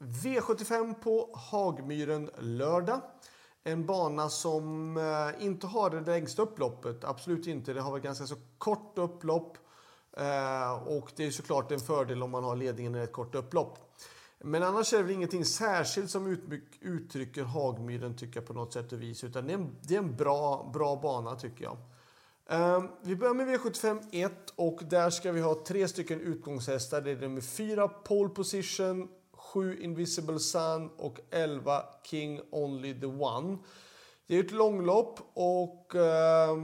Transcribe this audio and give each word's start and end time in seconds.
V75 0.00 0.94
på 0.94 1.30
Hagmyren 1.34 2.30
lördag. 2.38 3.00
En 3.64 3.86
bana 3.86 4.28
som 4.28 4.96
eh, 4.96 5.44
inte 5.44 5.66
har 5.66 5.90
det 5.90 6.00
längsta 6.00 6.42
upploppet. 6.42 7.04
Absolut 7.04 7.46
inte. 7.46 7.72
Det 7.72 7.80
har 7.80 7.96
ett 7.96 8.02
ganska 8.02 8.26
så 8.26 8.36
kort 8.58 8.98
upplopp. 8.98 9.58
Eh, 10.16 10.72
och 10.72 11.12
det 11.16 11.26
är 11.26 11.30
såklart 11.30 11.72
en 11.72 11.80
fördel 11.80 12.22
om 12.22 12.30
man 12.30 12.44
har 12.44 12.56
ledningen 12.56 12.96
i 12.96 12.98
ett 12.98 13.12
kort 13.12 13.34
upplopp. 13.34 13.78
Men 14.38 14.62
annars 14.62 14.92
är 14.92 14.96
det 14.96 15.02
väl 15.02 15.12
ingenting 15.12 15.44
särskilt 15.44 16.10
som 16.10 16.38
uttrycker 16.80 17.42
Hagmyren 17.42 18.16
tycker 18.16 18.40
jag 18.40 18.46
på 18.46 18.52
något 18.52 18.72
sätt 18.72 18.92
och 18.92 19.02
vis. 19.02 19.24
Utan 19.24 19.46
det 19.46 19.52
är 19.52 19.58
en, 19.58 19.76
det 19.82 19.94
är 19.94 19.98
en 19.98 20.16
bra, 20.16 20.70
bra 20.74 20.96
bana 20.96 21.36
tycker 21.36 21.64
jag. 21.64 21.76
Ehm, 22.48 22.88
vi 23.02 23.16
börjar 23.16 23.34
med 23.34 23.48
V75 23.48 24.02
1 24.12 24.32
och 24.56 24.80
där 24.90 25.10
ska 25.10 25.32
vi 25.32 25.40
ha 25.40 25.64
tre 25.66 25.88
stycken 25.88 26.20
utgångshästar. 26.20 27.00
Det 27.00 27.10
är 27.10 27.16
nummer 27.16 27.40
4 27.40 27.88
Pole 27.88 28.28
Position, 28.28 29.08
7 29.52 29.80
Invisible 29.80 30.38
Sun 30.38 30.90
och 30.96 31.20
11 31.30 31.84
King 32.02 32.40
Only 32.50 33.00
the 33.00 33.06
One. 33.06 33.58
Det 34.26 34.36
är 34.36 34.44
ett 34.44 34.52
långlopp 34.52 35.20
och 35.34 35.94
eh, 35.94 36.56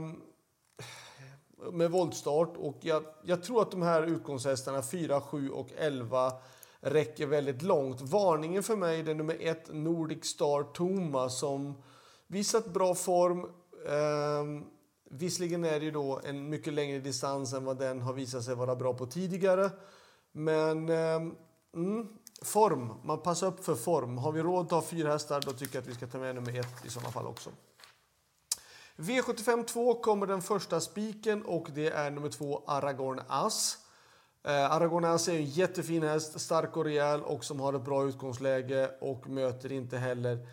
med 1.71 1.91
voltstart 1.91 2.57
och 2.57 2.77
jag, 2.81 3.03
jag, 3.23 3.43
tror 3.43 3.61
att 3.61 3.71
de 3.71 3.81
här 3.81 4.03
utgångshästarna 4.03 4.83
4, 4.83 5.21
7 5.21 5.49
och 5.49 5.69
11 5.77 6.33
räcker 6.79 7.27
väldigt 7.27 7.61
långt. 7.61 8.01
Varningen 8.01 8.63
för 8.63 8.75
mig 8.75 8.99
är 8.99 9.15
nummer 9.15 9.37
1 9.39 9.73
Nordic 9.73 10.25
Star 10.25 10.63
Toma 10.73 11.29
som 11.29 11.83
visat 12.27 12.73
bra 12.73 12.95
form. 12.95 13.39
Eh, 13.87 14.67
Visserligen 15.09 15.63
är 15.63 15.79
det 15.79 15.85
ju 15.85 15.91
då 15.91 16.21
en 16.23 16.49
mycket 16.49 16.73
längre 16.73 16.99
distans 16.99 17.53
än 17.53 17.65
vad 17.65 17.77
den 17.77 18.01
har 18.01 18.13
visat 18.13 18.43
sig 18.43 18.55
vara 18.55 18.75
bra 18.75 18.93
på 18.93 19.05
tidigare. 19.05 19.69
Men 20.31 20.89
eh, 20.89 21.21
mm, 21.75 22.07
form, 22.41 22.93
man 23.03 23.21
passar 23.21 23.47
upp 23.47 23.65
för 23.65 23.75
form. 23.75 24.17
Har 24.17 24.31
vi 24.31 24.41
råd 24.41 24.65
att 24.65 24.71
ha 24.71 24.81
fyra 24.81 25.11
hästar 25.11 25.41
då 25.41 25.51
tycker 25.51 25.75
jag 25.75 25.81
att 25.81 25.87
vi 25.87 25.93
ska 25.93 26.07
ta 26.07 26.17
med 26.17 26.35
nummer 26.35 26.59
ett 26.59 26.85
i 26.85 26.89
sådana 26.89 27.11
fall 27.11 27.27
också. 27.27 27.49
V75 28.95 29.63
2 29.63 29.93
kommer 29.93 30.27
den 30.27 30.41
första 30.41 30.79
spiken 30.79 31.45
och 31.45 31.67
det 31.73 31.87
är 31.87 32.11
nummer 32.11 32.29
två 32.29 32.63
Aragorn 32.67 33.21
As. 33.27 33.77
Eh, 34.43 34.71
Aragorn 34.71 35.05
As 35.05 35.27
är 35.27 35.33
en 35.33 35.45
jättefin 35.45 36.03
häst, 36.03 36.39
stark 36.41 36.77
och 36.77 36.85
rejäl 36.85 37.21
och 37.21 37.43
som 37.43 37.59
har 37.59 37.73
ett 37.73 37.85
bra 37.85 38.05
utgångsläge 38.05 38.91
och 39.01 39.29
möter 39.29 39.71
inte 39.71 39.97
heller 39.97 40.47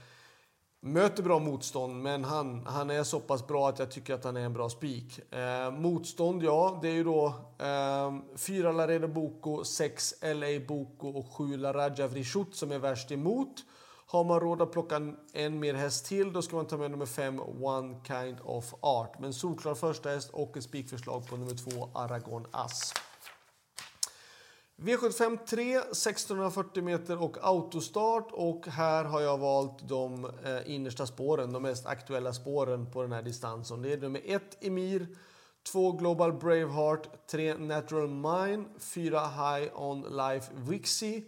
möter 0.85 1.23
bra 1.23 1.39
motstånd, 1.39 2.03
men 2.03 2.25
han, 2.25 2.67
han 2.67 2.91
är 2.91 3.03
så 3.03 3.21
pass 3.21 3.47
bra 3.47 3.69
att 3.69 3.79
jag 3.79 3.91
tycker 3.91 4.15
att 4.15 4.25
han 4.25 4.37
är 4.37 4.41
en 4.41 4.53
bra 4.53 4.69
spik. 4.69 5.33
Eh, 5.35 5.71
motstånd, 5.71 6.43
ja, 6.43 6.79
det 6.83 6.89
är 6.89 6.93
ju 6.93 7.05
då 7.05 7.27
eh, 7.59 8.37
4 8.37 8.73
Laredo 8.73 9.09
Boko, 9.09 9.65
6 9.65 10.15
LA 10.23 10.67
Boko 10.69 11.09
och 11.09 11.27
7 11.33 11.57
Laraja 11.57 12.07
Vrishut 12.07 12.55
som 12.57 12.73
är 12.73 12.79
värst 12.79 13.13
emot. 13.13 13.65
Har 14.07 14.25
man 14.25 14.41
råd 14.41 14.63
att 14.63 14.73
plocka 14.73 15.13
en 15.33 15.61
mer 15.61 15.75
häst 15.75 16.07
till, 16.07 16.33
då 16.33 16.43
ska 16.43 16.57
man 16.57 16.67
ta 16.67 16.77
med 16.77 16.91
nummer 16.91 17.07
5, 17.07 17.41
One 17.63 18.01
Kind 18.07 18.37
of 18.45 18.75
Art. 18.81 19.19
Men 19.21 19.33
solklar 19.33 19.75
första 19.75 20.09
häst 20.09 20.31
och 20.33 20.57
ett 20.57 20.65
spikförslag 20.65 21.29
på 21.29 21.37
nummer 21.37 21.73
2, 21.73 21.89
Aragon 21.95 22.47
Asp. 22.51 22.99
V75 24.77 25.39
3, 25.47 25.77
1640 25.77 26.83
meter 26.83 27.23
och 27.23 27.37
autostart 27.41 28.29
och 28.33 28.67
här 28.67 29.05
har 29.05 29.21
jag 29.21 29.39
valt 29.39 29.89
de 29.89 30.25
eh, 30.25 30.71
innersta 30.71 31.07
spåren, 31.07 31.53
de 31.53 31.63
mest 31.63 31.87
aktuella 31.87 32.33
spåren 32.33 32.91
på 32.91 33.03
den 33.03 33.13
här 33.13 33.23
distansen. 33.23 33.83
Det 33.83 33.93
är 33.93 33.97
nummer 33.97 34.21
1 34.25 34.65
Emir, 34.65 35.07
2 35.73 35.93
Global 35.93 36.33
Braveheart, 36.33 37.27
3 37.27 37.55
Natural 37.55 38.09
Mine, 38.09 38.65
4 38.79 39.21
High 39.21 39.81
On 39.81 40.01
Life 40.01 40.53
Wixie, 40.55 41.25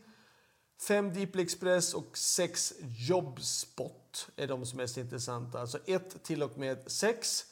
5 0.89 1.13
Deeply 1.13 1.43
Express 1.43 1.95
och 1.95 2.19
6 2.19 2.75
Jobspot 3.09 4.29
är 4.37 4.47
de 4.47 4.67
som 4.67 4.79
är 4.79 4.83
mest 4.83 4.97
intressanta. 4.97 5.61
Alltså 5.61 5.79
1 5.87 6.23
till 6.23 6.43
och 6.43 6.59
med 6.59 6.79
6. 6.87 7.45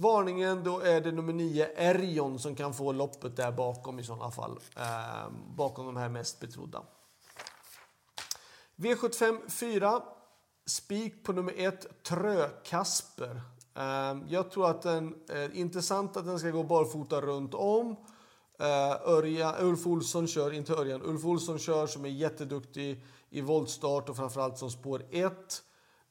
Varningen, 0.00 0.64
då 0.64 0.80
är 0.80 1.00
det 1.00 1.12
nummer 1.12 1.32
9, 1.32 1.68
Erion, 1.76 2.38
som 2.38 2.54
kan 2.54 2.74
få 2.74 2.92
loppet 2.92 3.36
där 3.36 3.52
bakom 3.52 3.98
i 3.98 4.04
sådana 4.04 4.30
fall. 4.30 4.58
Eh, 4.76 5.30
bakom 5.56 5.86
de 5.86 5.96
här 5.96 6.08
mest 6.08 6.40
betrodda. 6.40 6.82
V75 8.76 9.50
4. 9.50 10.02
Spik 10.66 11.24
på 11.24 11.32
nummer 11.32 11.54
1, 11.56 12.02
Trö 12.02 12.48
Kasper. 12.64 13.40
Eh, 13.74 14.16
jag 14.28 14.50
tror 14.50 14.70
att 14.70 14.82
den 14.82 15.14
är 15.28 15.54
intressant 15.54 16.16
att 16.16 16.24
den 16.24 16.38
ska 16.38 16.50
gå 16.50 16.62
barfota 16.62 17.20
runt 17.20 17.54
om. 17.54 17.96
Eh, 18.58 19.08
Örja, 19.08 19.54
Ulf 19.60 19.86
Olsson 19.86 20.26
kör, 20.26 20.52
inte 20.52 20.72
Örjan, 20.72 21.02
Ulf 21.02 21.24
Olsson 21.24 21.58
kör 21.58 21.86
som 21.86 22.04
är 22.04 22.08
jätteduktig 22.08 23.04
i 23.30 23.40
voltstart 23.40 24.08
och 24.08 24.16
framförallt 24.16 24.58
som 24.58 24.70
spår 24.70 25.02
1. 25.10 25.62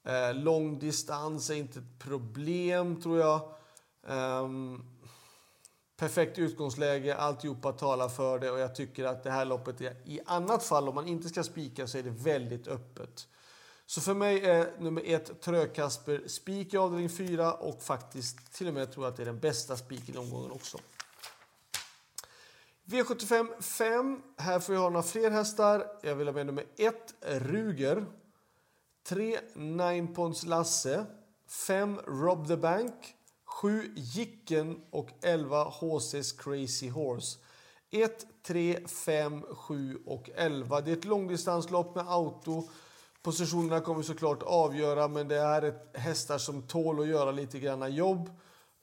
Eh, 0.04 0.34
lång 0.34 0.80
distans 0.80 1.50
är 1.50 1.56
inte 1.56 1.80
ett 1.80 2.00
problem 2.00 3.02
tror 3.02 3.20
jag. 3.20 3.58
Um, 4.08 4.86
perfekt 5.98 6.40
utgångsläge, 6.40 7.16
alltihopa 7.16 7.72
talar 7.72 8.10
för 8.10 8.40
det 8.40 8.52
och 8.52 8.60
jag 8.60 8.76
tycker 8.76 9.06
att 9.06 9.24
det 9.24 9.32
här 9.32 9.46
loppet 9.46 9.82
är, 9.82 9.96
i 10.06 10.20
annat 10.26 10.64
fall 10.64 10.90
om 10.90 10.96
man 10.96 11.08
inte 11.08 11.30
ska 11.30 11.44
spika 11.44 11.88
så 11.88 11.98
är 11.98 12.04
det 12.04 12.10
väldigt 12.10 12.68
öppet. 12.68 13.28
Så 13.86 14.02
för 14.02 14.14
mig 14.14 14.46
är 14.46 14.80
nummer 14.80 15.02
ett 15.06 15.42
Trökasper 15.42 16.24
spik 16.28 16.74
i 16.74 16.78
avdelning 16.78 17.10
4 17.10 17.54
och 17.54 17.84
faktiskt 17.84 18.54
till 18.54 18.68
och 18.68 18.74
med 18.74 18.92
tror 18.92 19.06
jag 19.06 19.12
att 19.12 19.18
det 19.18 19.24
är 19.24 19.26
den 19.26 19.40
bästa 19.40 19.78
spiken 19.78 20.16
i 20.16 20.18
omgången 20.18 20.52
också. 20.52 20.78
V75 22.86 23.62
5. 23.62 24.22
Här 24.38 24.60
får 24.60 24.76
jag 24.76 24.82
ha 24.82 24.90
några 24.90 25.04
fler 25.04 25.32
hästar. 25.32 25.88
Jag 26.02 26.16
vill 26.16 26.28
ha 26.28 26.34
med 26.34 26.46
nummer 26.46 26.66
1 26.78 27.14
Ruger. 27.22 28.06
3 29.04 29.40
Nine 29.56 30.14
Ponds 30.14 30.46
Lasse. 30.46 31.06
5 31.48 32.00
Rob 32.08 32.48
the 32.48 32.58
Bank. 32.58 33.17
7 33.62 33.94
Jicken 33.96 34.82
och 34.92 35.10
11 35.22 35.66
HC's 35.66 36.40
Crazy 36.44 36.90
Horse. 36.90 37.40
1, 37.92 38.26
3, 38.44 38.88
5, 38.88 39.42
7 39.42 40.00
och 40.06 40.30
11. 40.36 40.82
Det 40.82 40.92
är 40.92 40.98
ett 40.98 41.06
långdistanslopp 41.06 41.96
med 41.96 42.08
auto. 42.08 42.70
Positionerna 43.22 43.82
kommer 43.82 44.04
såklart 44.04 44.44
avgöra, 44.44 45.08
men 45.08 45.28
det 45.28 45.38
är 45.38 45.62
ett 45.62 45.98
hästar 45.98 46.38
som 46.38 46.62
tål 46.62 47.00
att 47.00 47.08
göra 47.08 47.32
lite 47.32 47.60
grann 47.60 47.96
jobb. 47.96 48.30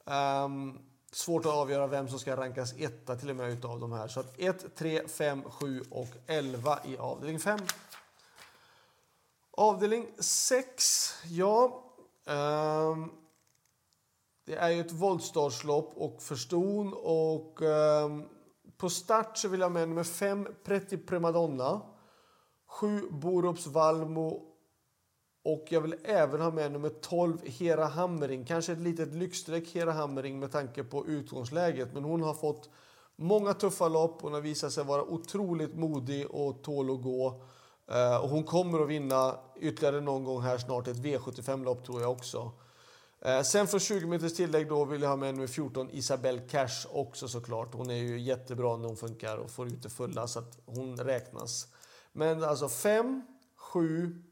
Um, 0.05 0.79
svårt 1.13 1.47
att 1.47 1.53
avgöra 1.53 1.87
vem 1.87 2.09
som 2.09 2.19
ska 2.19 2.37
rankas 2.37 2.75
etta 2.79 3.17
till 3.17 3.31
och 3.31 3.37
med 3.37 3.51
utav 3.51 3.81
de 3.81 3.93
här. 3.93 4.09
Så 4.09 4.21
att 4.21 4.35
1, 4.39 4.77
3, 4.77 5.09
5, 5.09 5.43
7 5.43 5.85
och 5.91 6.09
11 6.27 6.79
i 6.85 6.97
avdelning 6.97 7.41
5. 7.41 7.59
Avdelning 9.51 10.07
6, 10.19 11.15
ja. 11.25 11.85
Um, 12.27 13.24
det 14.45 14.55
är 14.55 14.71
ju 14.71 14.81
ett 14.81 14.93
voltstartslopp 14.93 15.93
och 15.97 16.23
för 16.23 16.35
ston 16.35 16.95
och 16.95 17.63
eh, 17.63 18.09
på 18.77 18.91
start 18.91 19.39
så 19.39 19.49
vill 19.49 19.61
jag 19.61 19.73
med 19.73 19.89
nummer 19.89 20.05
5 20.05 20.49
Pretty 20.65 20.97
Primadonna, 20.97 21.81
7 22.67 23.09
Borups 23.11 23.67
Valmo 23.67 24.55
och 25.45 25.67
jag 25.69 25.81
vill 25.81 25.97
även 26.05 26.41
ha 26.41 26.51
med 26.51 26.73
nummer 26.73 26.89
12 26.89 27.39
Hera 27.45 27.85
Hammering. 27.85 28.45
Kanske 28.45 28.73
ett 28.73 28.79
litet 28.79 29.15
lyxstreck 29.15 29.69
Hera 29.69 29.93
Hammering 29.93 30.39
med 30.39 30.53
tanke 30.53 30.85
på 30.85 31.07
utgångsläget 31.07 31.95
men 31.95 32.05
hon 32.05 32.23
har 32.23 32.35
fått 32.35 32.71
många 33.17 33.55
tuffa 33.55 33.89
lopp. 33.89 34.23
Hon 34.23 34.33
har 34.33 34.41
visat 34.41 34.73
sig 34.73 34.85
vara 34.85 35.03
otroligt 35.03 35.75
modig 35.75 36.31
och 36.31 36.63
tål 36.63 36.91
att 36.91 37.03
gå. 37.03 37.43
Eh, 37.91 38.17
och 38.17 38.29
hon 38.29 38.45
kommer 38.45 38.81
att 38.81 38.89
vinna 38.89 39.37
ytterligare 39.57 40.01
någon 40.01 40.25
gång 40.25 40.43
här 40.43 40.59
snart 40.59 40.89
ett 40.89 40.97
V75-lopp 40.97 41.85
tror 41.87 42.01
jag 42.01 42.11
också. 42.11 42.53
Eh, 43.25 43.43
sen 43.43 43.67
för 43.67 43.79
20 43.79 44.07
meters 44.07 44.35
tillägg 44.35 44.69
då 44.69 44.85
vill 44.85 45.03
jag 45.03 45.09
ha 45.09 45.17
med 45.17 45.35
nummer 45.35 45.47
14 45.47 45.91
Isabelle 45.91 46.41
Cash 46.41 46.87
också 46.91 47.29
såklart. 47.29 47.75
Hon 47.75 47.91
är 47.91 47.95
ju 47.95 48.21
jättebra 48.21 48.77
när 48.77 48.87
hon 48.87 48.97
funkar 48.97 49.37
och 49.37 49.51
får 49.51 49.67
ut 49.67 49.83
det 49.83 49.91
fulla 49.91 50.27
så 50.27 50.39
att 50.39 50.59
hon 50.67 50.97
räknas. 50.97 51.67
Men 52.13 52.45
alltså 52.45 52.69
5, 52.69 53.23
7, 53.57 54.23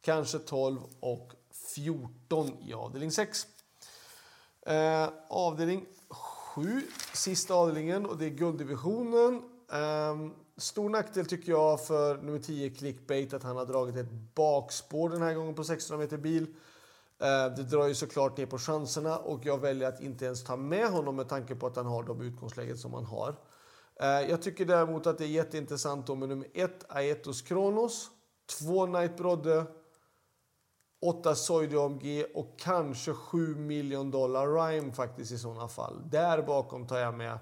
kanske 0.00 0.38
12 0.38 0.80
och 1.00 1.32
14 1.74 2.48
i 2.68 2.72
avdelning 2.72 3.12
6. 3.12 3.46
Eh, 4.66 5.08
avdelning 5.28 5.86
7, 6.54 6.82
sista 7.14 7.54
avdelningen 7.54 8.06
och 8.06 8.18
det 8.18 8.24
är 8.26 8.30
gulddivisionen. 8.30 9.42
Eh, 9.72 10.32
stor 10.56 10.88
nackdel 10.88 11.26
tycker 11.26 11.52
jag 11.52 11.86
för 11.86 12.16
nummer 12.22 12.38
10 12.38 12.70
Clickbait 12.70 13.32
att 13.32 13.42
han 13.42 13.56
har 13.56 13.66
dragit 13.66 13.96
ett 13.96 14.12
bakspår 14.34 15.10
den 15.10 15.22
här 15.22 15.34
gången 15.34 15.54
på 15.54 15.64
600 15.64 16.04
meter 16.04 16.16
bil. 16.16 16.46
Eh, 17.22 17.54
det 17.54 17.62
drar 17.62 17.86
ju 17.86 17.94
såklart 17.94 18.36
ner 18.36 18.46
på 18.46 18.58
chanserna 18.58 19.18
och 19.18 19.46
jag 19.46 19.58
väljer 19.58 19.88
att 19.88 20.00
inte 20.00 20.24
ens 20.24 20.44
ta 20.44 20.56
med 20.56 20.90
honom 20.90 21.16
med 21.16 21.28
tanke 21.28 21.54
på 21.54 21.66
att 21.66 21.76
han 21.76 21.86
har 21.86 22.02
de 22.02 22.20
utgångsläget 22.20 22.78
som 22.78 22.94
han 22.94 23.04
har. 23.04 23.36
Eh, 24.00 24.30
jag 24.30 24.42
tycker 24.42 24.66
däremot 24.66 25.06
att 25.06 25.18
det 25.18 25.24
är 25.24 25.28
jätteintressant 25.28 26.08
med 26.08 26.28
nummer 26.28 26.46
1 26.54 26.84
Aetos 26.88 27.42
Kronos, 27.42 28.10
2 28.60 28.86
Knight 28.86 29.16
Brodde, 29.16 29.64
8 31.02 31.34
Soidi 31.34 31.76
OMG 31.76 32.24
och 32.34 32.58
kanske 32.58 33.12
7 33.12 33.56
miljon 33.56 34.10
dollar 34.10 34.46
Rhyme 34.46 34.92
faktiskt 34.92 35.32
i 35.32 35.38
sådana 35.38 35.68
fall. 35.68 36.10
Där 36.10 36.42
bakom 36.42 36.86
tar 36.86 36.98
jag 36.98 37.14
med 37.14 37.38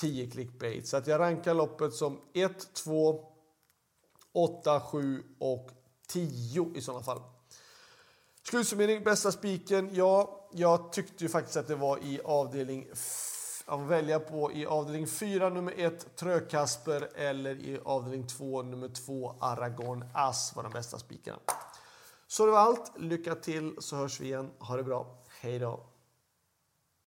10 0.00 0.30
clickbait. 0.30 0.88
Så 0.88 0.96
att 0.96 1.06
jag 1.06 1.20
rankar 1.20 1.54
loppet 1.54 1.94
som 1.94 2.20
1, 2.34 2.74
2, 2.74 3.24
8, 4.32 4.80
7 4.80 5.22
och 5.40 5.70
10 6.08 6.72
i 6.74 6.80
sådana 6.80 7.02
fall. 7.02 7.20
Slutsummering, 8.48 9.04
bästa 9.04 9.32
spiken. 9.32 9.90
Ja, 9.92 10.48
jag 10.52 10.92
tyckte 10.92 11.24
ju 11.24 11.30
faktiskt 11.30 11.56
att 11.56 11.68
det 11.68 11.74
var 11.74 11.98
i 11.98 12.20
avdelning 12.24 12.86
att 13.66 13.80
välja 13.80 14.20
på 14.20 14.52
i 14.52 14.66
avdelning 14.66 15.06
4 15.06 15.48
nummer 15.48 15.74
1 15.76 16.16
Trökasper 16.16 17.08
eller 17.14 17.54
i 17.54 17.80
avdelning 17.84 18.26
2 18.26 18.62
nummer 18.62 18.88
2 18.88 19.36
Aragorn 19.40 20.04
Ass 20.14 20.52
var 20.56 20.62
de 20.62 20.72
bästa 20.72 20.98
spikarna. 20.98 21.38
Så 22.26 22.46
det 22.46 22.52
var 22.52 22.58
allt. 22.58 22.92
Lycka 22.96 23.34
till 23.34 23.74
så 23.78 23.96
hörs 23.96 24.20
vi 24.20 24.24
igen. 24.24 24.50
Ha 24.58 24.76
det 24.76 24.82
bra. 24.82 25.06
Hej 25.40 25.58
då! 25.58 25.93